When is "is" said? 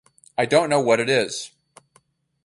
1.11-1.51